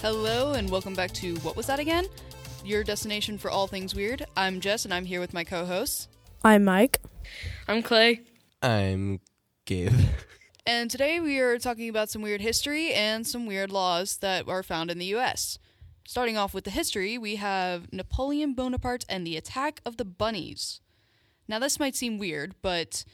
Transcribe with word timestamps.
Hello, 0.00 0.52
and 0.52 0.70
welcome 0.70 0.94
back 0.94 1.10
to 1.14 1.34
What 1.38 1.56
Was 1.56 1.66
That 1.66 1.80
Again? 1.80 2.06
Your 2.64 2.84
destination 2.84 3.36
for 3.36 3.50
all 3.50 3.66
things 3.66 3.96
weird. 3.96 4.24
I'm 4.36 4.60
Jess, 4.60 4.84
and 4.84 4.94
I'm 4.94 5.04
here 5.04 5.18
with 5.18 5.34
my 5.34 5.42
co 5.42 5.66
hosts. 5.66 6.06
I'm 6.44 6.64
Mike. 6.64 7.00
I'm 7.66 7.82
Clay. 7.82 8.20
I'm 8.62 9.18
Gabe. 9.64 9.92
And 10.64 10.88
today 10.88 11.18
we 11.18 11.40
are 11.40 11.58
talking 11.58 11.88
about 11.88 12.10
some 12.10 12.22
weird 12.22 12.40
history 12.40 12.92
and 12.92 13.26
some 13.26 13.44
weird 13.44 13.72
laws 13.72 14.18
that 14.18 14.48
are 14.48 14.62
found 14.62 14.92
in 14.92 14.98
the 14.98 15.16
US. 15.16 15.58
Starting 16.06 16.36
off 16.36 16.54
with 16.54 16.62
the 16.62 16.70
history, 16.70 17.18
we 17.18 17.34
have 17.34 17.92
Napoleon 17.92 18.54
Bonaparte 18.54 19.04
and 19.08 19.26
the 19.26 19.36
attack 19.36 19.80
of 19.84 19.96
the 19.96 20.04
bunnies. 20.04 20.80
Now, 21.48 21.58
this 21.58 21.80
might 21.80 21.96
seem 21.96 22.18
weird, 22.18 22.54
but 22.62 23.04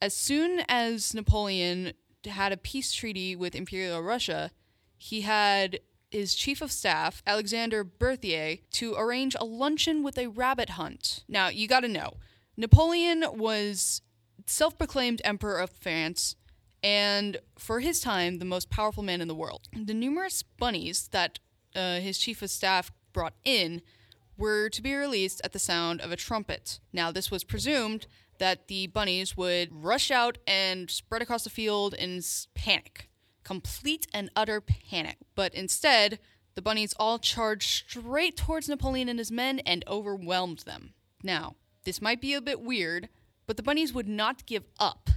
as 0.00 0.14
soon 0.14 0.62
as 0.68 1.12
Napoleon 1.12 1.92
had 2.24 2.50
a 2.50 2.56
peace 2.56 2.94
treaty 2.94 3.36
with 3.36 3.54
Imperial 3.54 4.02
Russia, 4.02 4.52
he 4.96 5.20
had 5.20 5.80
his 6.14 6.34
chief 6.34 6.62
of 6.62 6.70
staff, 6.70 7.22
Alexander 7.26 7.82
Berthier, 7.82 8.58
to 8.70 8.94
arrange 8.94 9.34
a 9.38 9.44
luncheon 9.44 10.02
with 10.02 10.16
a 10.16 10.28
rabbit 10.28 10.70
hunt. 10.70 11.24
Now, 11.28 11.48
you 11.48 11.66
gotta 11.66 11.88
know, 11.88 12.14
Napoleon 12.56 13.24
was 13.32 14.00
self 14.46 14.78
proclaimed 14.78 15.20
Emperor 15.24 15.58
of 15.58 15.70
France 15.70 16.36
and 16.84 17.38
for 17.58 17.80
his 17.80 18.00
time, 18.00 18.38
the 18.38 18.44
most 18.44 18.70
powerful 18.70 19.02
man 19.02 19.20
in 19.20 19.28
the 19.28 19.34
world. 19.34 19.68
The 19.72 19.94
numerous 19.94 20.42
bunnies 20.42 21.08
that 21.08 21.38
uh, 21.74 21.98
his 21.98 22.18
chief 22.18 22.42
of 22.42 22.50
staff 22.50 22.92
brought 23.12 23.34
in 23.44 23.82
were 24.36 24.68
to 24.68 24.82
be 24.82 24.94
released 24.94 25.40
at 25.42 25.52
the 25.52 25.58
sound 25.58 26.00
of 26.00 26.12
a 26.12 26.16
trumpet. 26.16 26.80
Now, 26.92 27.10
this 27.10 27.30
was 27.30 27.42
presumed 27.42 28.06
that 28.38 28.68
the 28.68 28.86
bunnies 28.88 29.36
would 29.36 29.68
rush 29.72 30.10
out 30.10 30.38
and 30.46 30.90
spread 30.90 31.22
across 31.22 31.44
the 31.44 31.50
field 31.50 31.94
in 31.94 32.20
panic, 32.54 33.08
complete 33.44 34.06
and 34.12 34.30
utter 34.34 34.60
panic. 34.60 35.18
But 35.34 35.54
instead, 35.54 36.18
the 36.54 36.62
bunnies 36.62 36.94
all 36.98 37.18
charged 37.18 37.84
straight 37.88 38.36
towards 38.36 38.68
Napoleon 38.68 39.08
and 39.08 39.18
his 39.18 39.30
men 39.30 39.60
and 39.60 39.84
overwhelmed 39.86 40.60
them. 40.60 40.94
Now, 41.22 41.56
this 41.84 42.02
might 42.02 42.20
be 42.20 42.34
a 42.34 42.40
bit 42.40 42.60
weird, 42.60 43.08
but 43.46 43.56
the 43.56 43.62
bunnies 43.62 43.92
would 43.92 44.08
not 44.08 44.46
give 44.46 44.64
up 44.80 45.10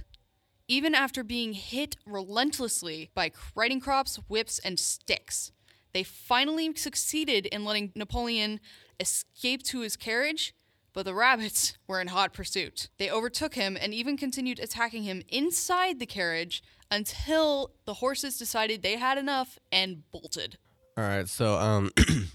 even 0.68 0.94
after 0.94 1.24
being 1.24 1.54
hit 1.54 1.96
relentlessly 2.06 3.10
by 3.14 3.32
riding 3.54 3.80
crops, 3.80 4.16
whips, 4.28 4.58
and 4.58 4.78
sticks. 4.78 5.50
They 5.94 6.02
finally 6.02 6.74
succeeded 6.76 7.46
in 7.46 7.64
letting 7.64 7.92
Napoleon 7.94 8.60
escape 9.00 9.62
to 9.64 9.80
his 9.80 9.96
carriage, 9.96 10.54
but 10.98 11.04
the 11.04 11.14
rabbits 11.14 11.78
were 11.86 12.00
in 12.00 12.08
hot 12.08 12.32
pursuit. 12.32 12.88
They 12.98 13.08
overtook 13.08 13.54
him 13.54 13.78
and 13.80 13.94
even 13.94 14.16
continued 14.16 14.58
attacking 14.58 15.04
him 15.04 15.22
inside 15.28 16.00
the 16.00 16.06
carriage 16.06 16.60
until 16.90 17.70
the 17.84 17.94
horses 17.94 18.36
decided 18.36 18.82
they 18.82 18.96
had 18.96 19.16
enough 19.16 19.60
and 19.70 20.02
bolted. 20.10 20.58
All 20.96 21.04
right, 21.04 21.28
so 21.28 21.54
um, 21.54 21.92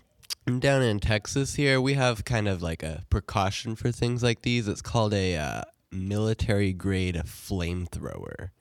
down 0.59 0.81
in 0.81 1.01
Texas 1.01 1.55
here, 1.55 1.81
we 1.81 1.95
have 1.95 2.23
kind 2.23 2.47
of 2.47 2.61
like 2.61 2.83
a 2.83 3.03
precaution 3.09 3.75
for 3.75 3.91
things 3.91 4.23
like 4.23 4.43
these. 4.43 4.69
It's 4.69 4.81
called 4.81 5.13
a 5.13 5.35
uh, 5.35 5.63
military 5.91 6.71
grade 6.71 7.21
flamethrower. 7.25 8.51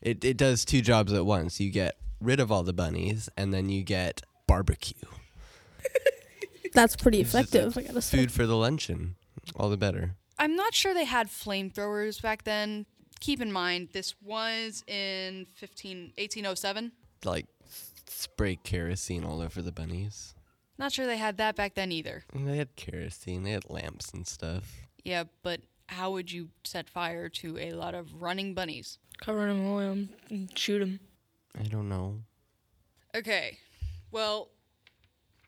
It 0.00 0.24
it 0.24 0.38
does 0.38 0.64
two 0.64 0.80
jobs 0.80 1.12
at 1.12 1.26
once. 1.26 1.60
You 1.60 1.70
get 1.70 1.98
rid 2.22 2.40
of 2.40 2.50
all 2.50 2.62
the 2.62 2.72
bunnies, 2.72 3.28
and 3.36 3.52
then 3.52 3.68
you 3.68 3.82
get 3.82 4.22
barbecue. 4.46 4.94
That's 6.72 6.96
pretty 6.96 7.20
It's 7.20 7.32
just 7.32 7.54
effective, 7.54 7.76
I 7.78 7.82
gotta 7.86 8.02
say. 8.02 8.18
Food 8.18 8.32
for 8.32 8.46
the 8.46 8.56
luncheon. 8.56 9.16
All 9.56 9.68
the 9.70 9.76
better. 9.76 10.16
I'm 10.38 10.56
not 10.56 10.74
sure 10.74 10.94
they 10.94 11.04
had 11.04 11.28
flamethrowers 11.28 12.20
back 12.22 12.44
then. 12.44 12.86
Keep 13.20 13.40
in 13.42 13.52
mind, 13.52 13.88
this 13.92 14.14
was 14.22 14.82
in 14.86 15.46
15, 15.56 16.12
1807. 16.16 16.92
Like 17.24 17.46
s- 17.66 17.92
spray 18.08 18.56
kerosene 18.62 19.24
all 19.24 19.40
over 19.42 19.60
the 19.60 19.72
bunnies. 19.72 20.34
Not 20.78 20.92
sure 20.92 21.06
they 21.06 21.18
had 21.18 21.36
that 21.36 21.56
back 21.56 21.74
then 21.74 21.92
either. 21.92 22.24
And 22.32 22.48
they 22.48 22.56
had 22.56 22.74
kerosene. 22.76 23.42
They 23.42 23.50
had 23.50 23.68
lamps 23.68 24.12
and 24.12 24.26
stuff. 24.26 24.72
Yeah, 25.04 25.24
but 25.42 25.60
how 25.88 26.12
would 26.12 26.32
you 26.32 26.48
set 26.64 26.88
fire 26.88 27.28
to 27.28 27.58
a 27.58 27.72
lot 27.72 27.94
of 27.94 28.22
running 28.22 28.54
bunnies? 28.54 28.98
Cover 29.20 29.46
him 29.48 29.60
in 29.60 29.66
oil 29.66 29.98
and 30.30 30.58
shoot 30.58 30.80
him. 30.80 31.00
I 31.58 31.64
don't 31.64 31.88
know. 31.90 32.20
Okay, 33.14 33.58
well, 34.10 34.48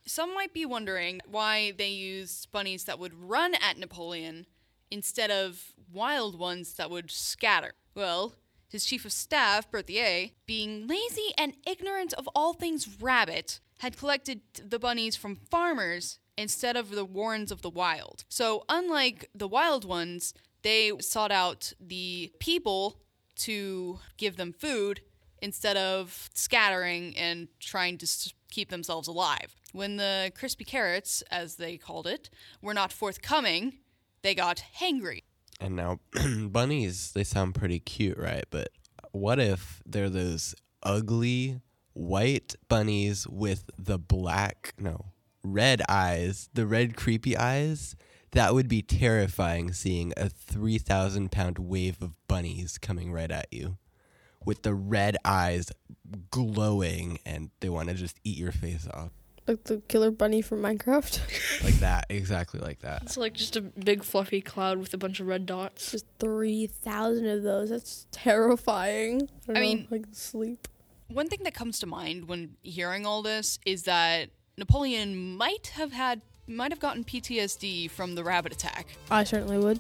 some 0.07 0.35
might 0.35 0.53
be 0.53 0.67
wondering 0.67 1.21
why 1.27 1.73
they 1.77 1.89
used 1.89 2.51
bunnies 2.51 2.85
that 2.85 2.99
would 2.99 3.15
run 3.15 3.55
at 3.55 3.79
Napoleon 3.79 4.47
instead 4.91 5.31
of 5.31 5.73
wild 5.93 6.39
ones 6.39 6.75
that 6.75 6.91
would 6.91 7.11
scatter. 7.11 7.73
Well, 7.95 8.35
his 8.69 8.85
chief 8.85 9.05
of 9.05 9.13
staff, 9.13 9.71
Berthier, 9.71 10.31
being 10.47 10.87
lazy 10.87 11.33
and 11.37 11.55
ignorant 11.67 12.13
of 12.15 12.29
all 12.35 12.55
things 12.55 12.89
rabbit, 13.01 13.61
had 13.79 13.97
collected 13.99 14.41
the 14.55 14.79
bunnies 14.79 15.17
from 15.17 15.37
farmers 15.51 16.19
instead 16.39 16.77
of 16.77 16.91
the 16.91 17.05
warrens 17.05 17.53
of 17.53 17.63
the 17.63 17.71
wild. 17.71 18.25
So, 18.29 18.65
unlike 18.69 19.29
the 19.35 19.49
wild 19.49 19.85
ones, 19.85 20.33
they 20.63 20.93
sought 21.01 21.33
out 21.33 21.73
the 21.81 22.33
people 22.39 23.01
to 23.37 23.99
give 24.17 24.37
them 24.37 24.53
food 24.53 25.01
instead 25.43 25.77
of 25.77 26.31
scattering 26.33 27.17
and 27.17 27.49
trying 27.61 27.99
to 27.99 28.07
keep 28.53 28.71
themselves 28.71 29.09
alive. 29.09 29.57
When 29.73 29.97
the 29.97 30.31
crispy 30.35 30.65
carrots, 30.65 31.23
as 31.31 31.57
they 31.57 31.77
called 31.77 32.07
it, 32.07 32.31
were 32.61 32.75
not 32.75 32.93
forthcoming, 32.93 33.79
they 34.23 34.35
got 34.35 34.63
hangry. 34.81 35.23
And 35.61 35.75
now, 35.75 36.01
bunnies, 36.47 37.13
they 37.13 37.25
sound 37.25 37.55
pretty 37.55 37.81
cute, 37.81 38.19
right? 38.19 38.45
But 38.51 38.69
what 39.11 39.41
if 39.41 39.83
they're 39.87 40.11
those 40.11 40.55
ugly 40.83 41.61
white 41.95 42.55
bunnies 42.69 43.27
with 43.27 43.71
the 43.79 43.99
black, 43.99 44.75
no, 44.79 45.07
red 45.43 45.83
eyes, 45.89 46.49
the 46.55 46.67
red 46.67 46.97
creepy 46.97 47.37
eyes? 47.37 47.97
That 48.33 48.55
would 48.55 48.67
be 48.67 48.81
terrifying 48.81 49.73
seeing 49.73 50.15
a 50.17 50.31
3,000 50.31 51.31
pound 51.31 51.59
wave 51.59 52.01
of 52.01 52.15
bunnies 52.29 52.79
coming 52.79 53.13
right 53.13 53.31
at 53.31 53.47
you 53.51 53.77
with 54.45 54.63
the 54.63 54.75
red 54.75 55.17
eyes 55.25 55.71
glowing 56.31 57.19
and 57.25 57.51
they 57.61 57.69
want 57.69 57.89
to 57.89 57.95
just 57.95 58.19
eat 58.25 58.37
your 58.39 58.53
face 58.53 58.87
off. 58.93 59.11
Like 59.47 59.65
the 59.65 59.79
killer 59.89 60.11
bunny 60.13 60.41
from 60.41 60.63
Minecraft. 60.63 61.21
Like 61.65 61.75
that, 61.75 62.07
exactly 62.09 62.59
like 62.61 62.81
that. 62.81 63.03
It's 63.03 63.17
like 63.17 63.35
just 63.35 63.57
a 63.57 63.61
big 63.61 64.03
fluffy 64.05 64.41
cloud 64.41 64.79
with 64.79 64.93
a 64.95 64.99
bunch 64.99 65.21
of 65.21 65.27
red 65.27 65.47
dots. 65.47 65.93
Just 65.93 66.07
3,000 66.19 67.27
of 67.27 67.43
those. 67.43 67.71
That's 67.71 68.07
terrifying. 68.11 69.23
I, 69.23 69.47
don't 69.47 69.57
I 69.57 69.61
know, 69.61 69.61
mean- 69.61 69.89
like 69.91 70.05
sleep. 70.13 70.69
One 71.09 71.29
thing 71.29 71.41
that 71.45 71.55
comes 71.55 71.79
to 71.81 71.87
mind 71.87 72.27
when 72.27 72.57
hearing 72.63 73.05
all 73.05 73.23
this 73.23 73.59
is 73.67 73.83
that 73.83 74.31
Napoleon 74.57 75.37
might 75.37 75.69
have 75.75 75.93
had 75.93 76.23
might 76.49 76.73
have 76.73 76.81
gotten 76.81 77.05
PTSD 77.05 77.91
from 77.91 78.15
the 78.15 78.25
rabbit 78.25 78.53
attack. 78.53 78.87
I 79.11 79.25
certainly 79.25 79.59
would. 79.59 79.79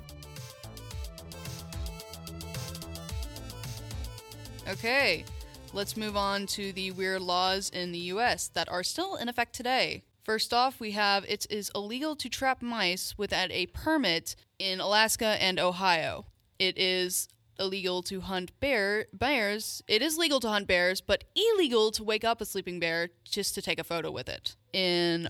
Okay, 4.72 5.26
let's 5.74 5.98
move 5.98 6.16
on 6.16 6.46
to 6.46 6.72
the 6.72 6.92
weird 6.92 7.20
laws 7.20 7.68
in 7.68 7.92
the 7.92 7.98
US 7.98 8.48
that 8.48 8.70
are 8.70 8.82
still 8.82 9.16
in 9.16 9.28
effect 9.28 9.54
today. 9.54 10.02
First 10.24 10.54
off, 10.54 10.80
we 10.80 10.92
have 10.92 11.26
it 11.28 11.46
is 11.50 11.70
illegal 11.74 12.16
to 12.16 12.30
trap 12.30 12.62
mice 12.62 13.14
without 13.18 13.50
a 13.50 13.66
permit 13.66 14.34
in 14.58 14.80
Alaska 14.80 15.36
and 15.42 15.60
Ohio. 15.60 16.24
It 16.58 16.78
is 16.78 17.28
illegal 17.60 18.02
to 18.04 18.22
hunt 18.22 18.58
bear 18.60 19.08
bears. 19.12 19.82
It 19.88 20.00
is 20.00 20.16
legal 20.16 20.40
to 20.40 20.48
hunt 20.48 20.68
bears, 20.68 21.02
but 21.02 21.24
illegal 21.36 21.90
to 21.90 22.02
wake 22.02 22.24
up 22.24 22.40
a 22.40 22.46
sleeping 22.46 22.80
bear 22.80 23.10
just 23.24 23.54
to 23.56 23.62
take 23.62 23.78
a 23.78 23.84
photo 23.84 24.10
with 24.10 24.30
it 24.30 24.56
in 24.72 25.28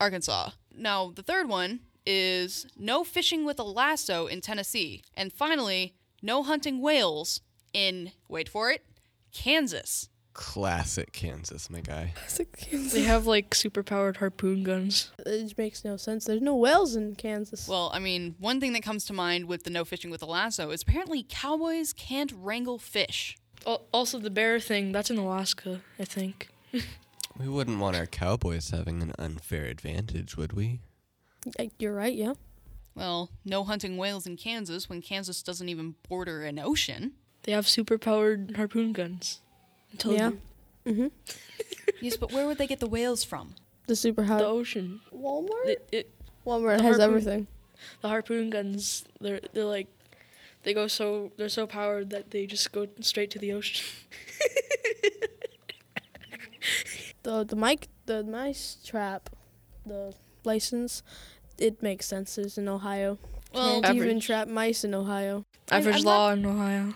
Arkansas. 0.00 0.52
Now, 0.74 1.12
the 1.14 1.22
third 1.22 1.46
one 1.46 1.80
is 2.06 2.66
no 2.78 3.04
fishing 3.04 3.44
with 3.44 3.60
a 3.60 3.64
lasso 3.64 4.28
in 4.28 4.40
Tennessee. 4.40 5.02
And 5.14 5.30
finally, 5.30 5.94
no 6.22 6.42
hunting 6.42 6.80
whales 6.80 7.42
in, 7.72 8.12
wait 8.28 8.48
for 8.48 8.70
it, 8.70 8.84
Kansas. 9.32 10.08
Classic 10.34 11.12
Kansas, 11.12 11.68
my 11.68 11.80
guy. 11.80 12.12
Classic 12.16 12.56
Kansas. 12.56 12.92
They 12.94 13.02
have 13.02 13.26
like 13.26 13.54
super 13.54 13.82
powered 13.82 14.16
harpoon 14.16 14.62
guns. 14.62 15.10
It 15.18 15.42
just 15.42 15.58
makes 15.58 15.84
no 15.84 15.96
sense. 15.98 16.24
There's 16.24 16.40
no 16.40 16.56
whales 16.56 16.96
in 16.96 17.14
Kansas. 17.16 17.68
Well, 17.68 17.90
I 17.92 17.98
mean, 17.98 18.34
one 18.38 18.58
thing 18.58 18.72
that 18.72 18.82
comes 18.82 19.04
to 19.06 19.12
mind 19.12 19.44
with 19.46 19.64
the 19.64 19.70
no 19.70 19.84
fishing 19.84 20.10
with 20.10 20.22
a 20.22 20.26
lasso 20.26 20.70
is 20.70 20.82
apparently 20.82 21.26
cowboys 21.28 21.92
can't 21.92 22.32
wrangle 22.34 22.78
fish. 22.78 23.36
Al- 23.66 23.82
Also, 23.92 24.18
the 24.18 24.30
bear 24.30 24.58
thing, 24.58 24.90
that's 24.90 25.10
in 25.10 25.18
Alaska, 25.18 25.82
I 25.98 26.04
think. 26.04 26.48
We 27.38 27.48
wouldn't 27.48 27.78
want 27.78 27.96
our 27.96 28.04
cowboys 28.04 28.70
having 28.70 29.00
an 29.02 29.14
unfair 29.18 29.64
advantage, 29.64 30.36
would 30.36 30.52
we? 30.52 30.80
Like, 31.58 31.72
you're 31.78 31.94
right, 31.94 32.12
yeah. 32.14 32.34
Well, 32.94 33.30
no 33.42 33.64
hunting 33.64 33.96
whales 33.96 34.26
in 34.26 34.36
Kansas 34.36 34.90
when 34.90 35.00
Kansas 35.00 35.42
doesn't 35.42 35.70
even 35.70 35.94
border 36.06 36.42
an 36.42 36.58
ocean. 36.58 37.12
They 37.44 37.52
have 37.52 37.68
super 37.68 37.98
powered 37.98 38.54
harpoon 38.56 38.92
guns. 38.92 39.40
I 40.04 40.08
Yeah. 40.10 40.30
Mm-hmm. 40.86 41.06
yes, 42.00 42.16
but 42.16 42.32
where 42.32 42.46
would 42.46 42.58
they 42.58 42.66
get 42.66 42.80
the 42.80 42.86
whales 42.88 43.24
from? 43.24 43.54
The 43.86 43.96
super 43.96 44.22
The 44.22 44.28
hot. 44.28 44.42
ocean. 44.42 45.00
Walmart? 45.14 45.66
It, 45.66 45.88
it, 45.92 46.10
Walmart 46.46 46.80
has 46.80 46.82
harpoon- 46.82 47.00
everything. 47.00 47.46
the 48.00 48.08
harpoon 48.08 48.50
guns, 48.50 49.04
they're 49.20 49.40
they're 49.52 49.64
like 49.64 49.88
they 50.62 50.72
go 50.74 50.86
so 50.86 51.32
they're 51.36 51.48
so 51.48 51.66
powered 51.66 52.10
that 52.10 52.30
they 52.30 52.46
just 52.46 52.70
go 52.72 52.86
straight 53.00 53.30
to 53.32 53.38
the 53.38 53.52
ocean. 53.52 53.84
The 57.24 57.44
the 57.44 57.54
mic 57.56 57.86
the 58.06 58.24
mice 58.24 58.78
trap, 58.84 59.30
the 59.86 60.12
license, 60.44 61.02
it 61.58 61.80
makes 61.82 62.06
sense. 62.06 62.36
It's 62.36 62.58
in 62.58 62.68
Ohio. 62.68 63.18
Well, 63.54 63.80
Can't 63.82 63.96
even 63.96 64.18
trap 64.18 64.48
mice 64.48 64.82
in 64.82 64.92
Ohio. 64.94 65.44
Average 65.70 65.98
I'm 65.98 66.02
law 66.02 66.30
in 66.32 66.44
Ohio. 66.44 66.94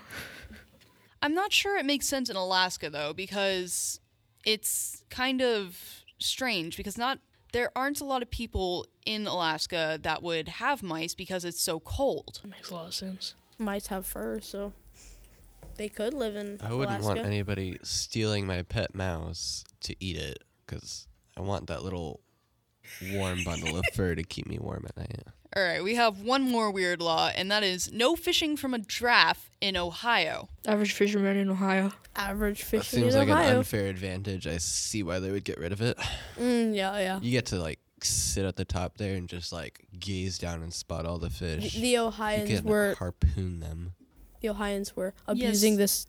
I'm 1.21 1.33
not 1.33 1.51
sure 1.51 1.77
it 1.77 1.85
makes 1.85 2.07
sense 2.07 2.29
in 2.29 2.35
Alaska 2.35 2.89
though, 2.89 3.13
because 3.13 3.99
it's 4.45 5.03
kind 5.09 5.41
of 5.41 5.77
strange 6.19 6.77
because 6.77 6.97
not 6.97 7.19
there 7.53 7.71
aren't 7.75 8.01
a 8.01 8.05
lot 8.05 8.21
of 8.21 8.29
people 8.29 8.85
in 9.05 9.25
Alaska 9.27 9.99
that 10.03 10.21
would 10.21 10.47
have 10.47 10.83
mice 10.83 11.15
because 11.15 11.45
it's 11.45 11.61
so 11.61 11.79
cold. 11.79 12.41
Makes 12.45 12.69
a 12.71 12.73
lot 12.75 12.87
of 12.87 12.93
sense. 12.93 13.35
Mice 13.57 13.87
have 13.87 14.05
fur, 14.05 14.39
so 14.41 14.73
they 15.77 15.89
could 15.89 16.13
live 16.13 16.35
in 16.35 16.59
I 16.61 16.73
wouldn't 16.73 16.99
Alaska. 16.99 17.07
want 17.07 17.19
anybody 17.19 17.77
stealing 17.83 18.45
my 18.45 18.61
pet 18.63 18.93
mouse 18.93 19.63
to 19.81 19.95
eat 19.99 20.17
it 20.17 20.43
because 20.65 21.07
I 21.35 21.41
want 21.41 21.67
that 21.67 21.83
little 21.83 22.19
warm 23.11 23.43
bundle 23.43 23.77
of 23.77 23.85
fur 23.93 24.15
to 24.15 24.23
keep 24.23 24.47
me 24.47 24.59
warm 24.59 24.85
at 24.87 24.97
night. 24.97 25.23
All 25.57 25.63
right, 25.63 25.83
we 25.83 25.95
have 25.95 26.21
one 26.21 26.43
more 26.43 26.69
weird 26.69 27.01
law, 27.01 27.31
and 27.35 27.49
that 27.49 27.63
is 27.63 27.91
no 27.91 28.15
fishing 28.15 28.57
from 28.57 28.75
a 28.75 28.77
draft 28.77 29.49
in 29.59 29.75
Ohio. 29.75 30.49
Average 30.67 30.93
fisherman 30.93 31.35
in 31.35 31.49
Ohio. 31.49 31.91
Average 32.15 32.59
That 32.59 32.65
fishing 32.67 32.99
seems 33.01 33.15
in 33.15 33.19
like 33.21 33.29
an 33.29 33.33
Ohio. 33.37 33.57
unfair 33.57 33.87
advantage. 33.87 34.45
I 34.45 34.57
see 34.57 35.01
why 35.01 35.17
they 35.17 35.31
would 35.31 35.43
get 35.43 35.57
rid 35.57 35.71
of 35.71 35.81
it. 35.81 35.97
mm, 36.39 36.75
yeah, 36.75 36.99
yeah. 36.99 37.19
You 37.23 37.31
get 37.31 37.47
to 37.47 37.55
like 37.55 37.79
sit 38.03 38.45
at 38.45 38.55
the 38.55 38.65
top 38.65 38.97
there 38.99 39.15
and 39.15 39.27
just 39.27 39.51
like 39.51 39.87
gaze 39.99 40.37
down 40.37 40.61
and 40.61 40.71
spot 40.71 41.07
all 41.07 41.17
the 41.17 41.29
The, 41.29 41.33
fish. 41.33 41.73
the 41.73 41.87
you 41.87 42.01
Ohioans 42.01 42.59
can 42.59 42.63
were 42.63 42.93
harpoon 42.99 43.59
them. 43.59 43.93
the 44.41 44.49
Ohioans 44.49 44.95
were 44.95 45.15
abusing 45.25 45.71
Yes. 45.73 45.79
this 45.79 46.07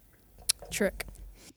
trick. 0.70 1.06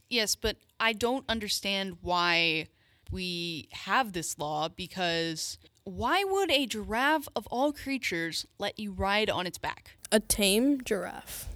Yes, 0.10 0.36
but 0.38 0.56
I 0.80 0.94
don't 0.94 1.26
understand 1.28 1.98
why 2.02 2.68
we 3.12 3.68
have 3.74 4.14
this 4.14 4.40
law 4.40 4.70
because 4.70 5.58
why 5.84 6.24
would 6.24 6.52
a 6.52 6.66
giraffe 6.66 7.28
of 7.36 7.48
all 7.48 7.72
creatures 7.74 8.46
let 8.60 8.78
you 8.80 8.92
ride 8.92 9.30
on 9.30 9.48
its 9.48 9.58
back? 9.58 9.98
A 10.12 10.20
tame 10.20 10.80
giraffe 10.84 11.48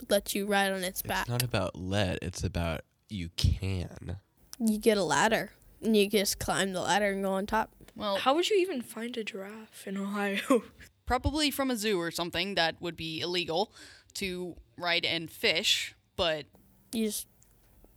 would 0.00 0.10
let 0.10 0.34
you 0.34 0.46
ride 0.46 0.72
on 0.72 0.82
its 0.84 1.02
back. 1.02 1.22
It's 1.22 1.28
back. 1.28 1.28
not 1.28 1.42
about 1.42 1.76
let, 1.76 2.18
it's 2.22 2.42
about 2.42 2.82
you 3.08 3.28
can. 3.36 4.18
you 4.58 4.78
get 4.78 4.96
a 4.96 5.02
ladder 5.04 5.52
and 5.82 5.96
you 5.96 6.08
just 6.08 6.38
climb 6.38 6.72
the 6.72 6.80
ladder 6.80 7.10
and 7.10 7.22
go 7.22 7.32
on 7.32 7.46
top. 7.46 7.70
Well, 7.94 8.16
How 8.16 8.34
would 8.34 8.48
you 8.50 8.56
even 8.58 8.82
find 8.82 9.16
a 9.16 9.24
giraffe 9.24 9.86
in 9.86 9.96
Ohio? 9.96 10.62
probably 11.06 11.50
from 11.50 11.70
a 11.70 11.76
zoo 11.76 12.00
or 12.00 12.10
something 12.10 12.54
that 12.56 12.80
would 12.80 12.96
be 12.96 13.20
illegal 13.20 13.72
to 14.14 14.56
ride 14.76 15.04
and 15.04 15.30
fish, 15.30 15.94
but 16.16 16.46
You 16.92 17.06
just 17.06 17.26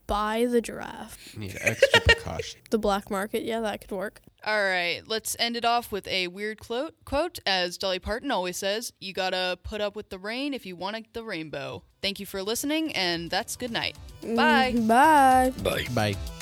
buy 0.07 0.45
the 0.49 0.61
giraffe. 0.61 1.35
Need 1.37 1.57
extra 1.61 2.01
precaution. 2.05 2.59
The 2.69 2.77
black 2.79 3.09
market, 3.09 3.43
yeah, 3.43 3.59
that 3.61 3.81
could 3.81 3.91
work. 3.91 4.21
All 4.45 4.61
right, 4.61 5.01
let's 5.05 5.35
end 5.39 5.55
it 5.55 5.65
off 5.65 5.91
with 5.91 6.07
a 6.07 6.27
weird 6.27 6.59
quote. 6.59 6.93
Quote 7.05 7.39
as 7.45 7.77
Dolly 7.77 7.99
Parton 7.99 8.31
always 8.31 8.57
says, 8.57 8.93
"You 8.99 9.13
got 9.13 9.31
to 9.31 9.57
put 9.63 9.81
up 9.81 9.95
with 9.95 10.09
the 10.09 10.19
rain 10.19 10.53
if 10.53 10.65
you 10.65 10.75
want 10.75 11.13
the 11.13 11.23
rainbow." 11.23 11.83
Thank 12.01 12.19
you 12.19 12.25
for 12.25 12.41
listening 12.41 12.93
and 12.95 13.29
that's 13.29 13.55
good 13.55 13.71
night. 13.71 13.97
Bye. 14.21 14.73
Mm, 14.75 14.87
bye. 14.87 15.53
Bye. 15.61 15.87
Bye. 15.93 16.38